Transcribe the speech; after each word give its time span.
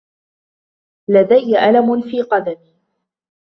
لدي 1.09 1.59
ألم 1.69 2.01
في 2.01 2.21
قدمي. 2.21 2.77